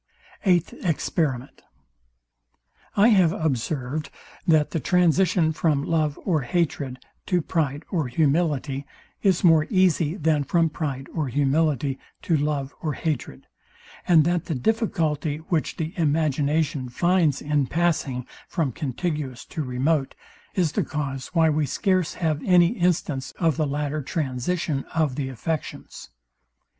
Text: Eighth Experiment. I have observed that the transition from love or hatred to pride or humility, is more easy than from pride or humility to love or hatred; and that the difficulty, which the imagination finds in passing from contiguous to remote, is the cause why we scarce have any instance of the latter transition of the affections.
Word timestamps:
Eighth 0.47 0.73
Experiment. 0.83 1.61
I 2.97 3.09
have 3.09 3.31
observed 3.33 4.09
that 4.47 4.71
the 4.71 4.79
transition 4.79 5.51
from 5.53 5.83
love 5.83 6.17
or 6.25 6.41
hatred 6.41 6.97
to 7.27 7.39
pride 7.39 7.83
or 7.91 8.07
humility, 8.07 8.83
is 9.21 9.43
more 9.43 9.67
easy 9.69 10.15
than 10.15 10.43
from 10.43 10.71
pride 10.71 11.07
or 11.13 11.27
humility 11.27 11.99
to 12.23 12.35
love 12.35 12.73
or 12.81 12.93
hatred; 12.93 13.45
and 14.07 14.23
that 14.23 14.45
the 14.45 14.55
difficulty, 14.55 15.37
which 15.37 15.77
the 15.77 15.93
imagination 15.95 16.89
finds 16.89 17.39
in 17.39 17.67
passing 17.67 18.25
from 18.47 18.71
contiguous 18.71 19.45
to 19.45 19.61
remote, 19.61 20.15
is 20.55 20.71
the 20.71 20.83
cause 20.83 21.27
why 21.35 21.47
we 21.47 21.67
scarce 21.67 22.15
have 22.15 22.41
any 22.43 22.69
instance 22.69 23.33
of 23.37 23.55
the 23.55 23.67
latter 23.67 24.01
transition 24.01 24.83
of 24.95 25.13
the 25.13 25.29
affections. 25.29 26.09